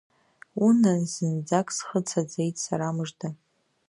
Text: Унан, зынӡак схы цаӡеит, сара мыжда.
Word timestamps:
Унан, 0.65 1.01
зынӡак 1.13 1.67
схы 1.75 1.99
цаӡеит, 2.07 2.55
сара 2.65 2.87
мыжда. 2.95 3.29